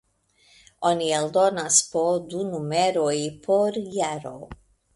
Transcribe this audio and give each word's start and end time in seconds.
Oni 0.91 1.09
eldonas 1.17 1.77
po 1.93 2.03
du 2.33 2.47
numeroj 2.55 3.15
por 3.47 3.81
jaro. 4.01 4.37